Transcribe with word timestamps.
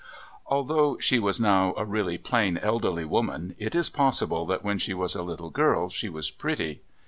Although 0.47 0.97
she 0.97 1.19
was 1.19 1.39
now 1.39 1.75
a 1.77 1.85
really 1.85 2.17
plain 2.17 2.57
elderly 2.57 3.05
woman 3.05 3.53
it 3.59 3.75
is 3.75 3.87
possible 3.87 4.47
that 4.47 4.63
when 4.63 4.79
she 4.79 4.95
was 4.95 5.13
a 5.13 5.21
little 5.21 5.51
girl 5.51 5.89
she 5.89 6.09
was 6.09 6.31
pretty. 6.31 6.81